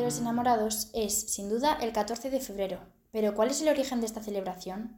[0.00, 2.80] de los enamorados es, sin duda, el 14 de febrero.
[3.12, 4.96] Pero ¿cuál es el origen de esta celebración?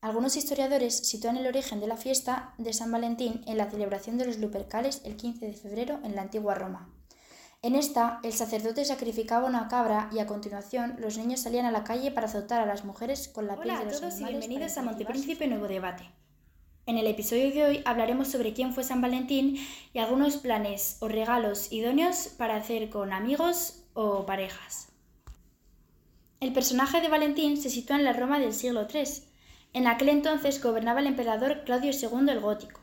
[0.00, 4.24] Algunos historiadores sitúan el origen de la fiesta de San Valentín en la celebración de
[4.26, 6.92] los Lupercales el 15 de febrero en la antigua Roma.
[7.62, 11.84] En esta, el sacerdote sacrificaba una cabra y a continuación los niños salían a la
[11.84, 14.82] calle para azotar a las mujeres con la piel de los todos y bienvenidos a
[14.82, 16.10] Montepríncipe Nuevo Debate.
[16.84, 19.56] En el episodio de hoy hablaremos sobre quién fue San Valentín
[19.92, 24.88] y algunos planes o regalos idóneos para hacer con amigos o parejas.
[26.40, 29.04] El personaje de Valentín se sitúa en la Roma del siglo III.
[29.74, 32.80] En aquel entonces gobernaba el emperador Claudio II el Gótico,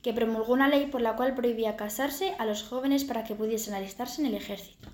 [0.00, 3.74] que promulgó una ley por la cual prohibía casarse a los jóvenes para que pudiesen
[3.74, 4.88] alistarse en el ejército.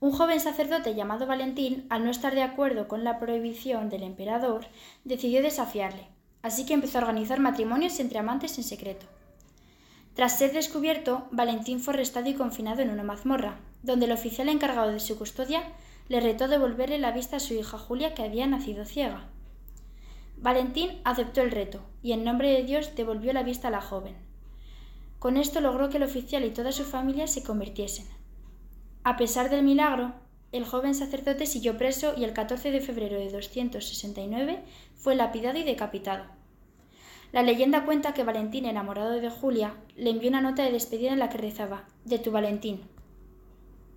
[0.00, 4.66] Un joven sacerdote llamado Valentín, al no estar de acuerdo con la prohibición del emperador,
[5.04, 6.08] decidió desafiarle,
[6.42, 9.06] así que empezó a organizar matrimonios entre amantes en secreto.
[10.14, 14.90] Tras ser descubierto, Valentín fue arrestado y confinado en una mazmorra, donde el oficial encargado
[14.90, 15.62] de su custodia
[16.08, 19.28] le retó devolverle la vista a su hija Julia, que había nacido ciega.
[20.36, 24.14] Valentín aceptó el reto y en nombre de Dios devolvió la vista a la joven.
[25.18, 28.06] Con esto logró que el oficial y toda su familia se convirtiesen.
[29.04, 30.14] A pesar del milagro,
[30.52, 34.62] el joven sacerdote siguió preso y el 14 de febrero de 269
[34.96, 36.24] fue lapidado y decapitado.
[37.32, 41.18] La leyenda cuenta que Valentín, enamorado de Julia, le envió una nota de despedida en
[41.18, 42.82] la que rezaba, de tu Valentín.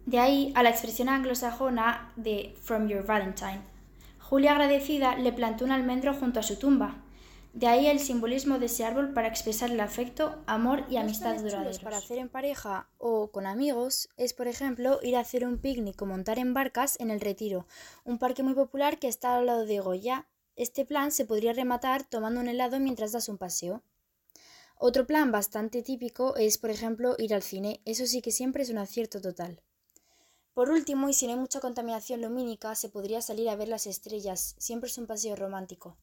[0.07, 3.59] De ahí a la expresión anglosajona de From Your Valentine.
[4.21, 7.03] Julia agradecida le plantó un almendro junto a su tumba.
[7.51, 11.79] De ahí el simbolismo de ese árbol para expresar el afecto, amor y amistad duraderos.
[11.79, 16.01] para hacer en pareja o con amigos es, por ejemplo, ir a hacer un picnic
[16.01, 17.67] o montar en barcas en el Retiro,
[18.05, 20.25] un parque muy popular que está al lado de Goya.
[20.55, 23.83] Este plan se podría rematar tomando un helado mientras das un paseo.
[24.77, 27.81] Otro plan bastante típico es, por ejemplo, ir al cine.
[27.83, 29.61] Eso sí que siempre es un acierto total.
[30.57, 33.85] Por último, y si no hay mucha contaminación lumínica, se podría salir a ver las
[33.85, 34.55] estrellas.
[34.57, 35.99] Siempre es un paseo romántico.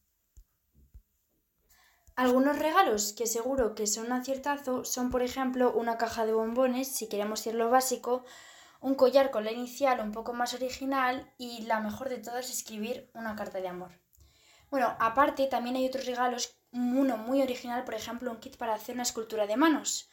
[2.15, 6.87] Algunos regalos que seguro que son un aciertazo son, por ejemplo, una caja de bombones,
[6.87, 8.23] si queremos ir lo básico,
[8.79, 13.11] un collar con la inicial un poco más original y la mejor de todas, escribir
[13.13, 13.91] una carta de amor.
[14.71, 18.95] Bueno, aparte también hay otros regalos, uno muy original, por ejemplo, un kit para hacer
[18.95, 20.09] una escultura de manos,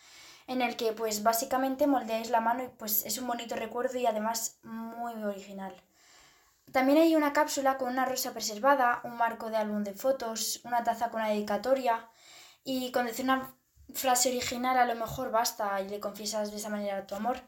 [0.52, 4.06] en el que pues básicamente moldeáis la mano y pues es un bonito recuerdo y
[4.06, 5.74] además muy original.
[6.70, 10.84] También hay una cápsula con una rosa preservada, un marco de álbum de fotos, una
[10.84, 12.08] taza con una dedicatoria
[12.64, 13.54] y con decir una
[13.94, 17.40] frase original a lo mejor basta y le confiesas de esa manera tu amor.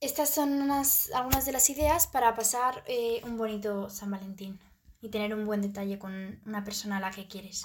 [0.00, 4.58] Estas son unas- algunas de las ideas para pasar eh, un bonito San Valentín
[5.00, 7.64] y tener un buen detalle con una persona a la que quieres.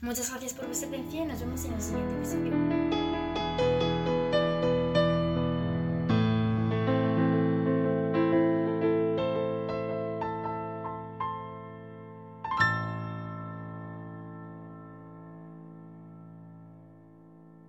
[0.00, 2.79] Muchas gracias por vuestra atención y nos vemos en el siguiente episodio.